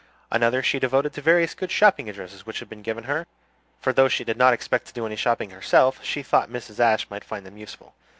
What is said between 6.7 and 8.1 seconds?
Ashe might find them useful.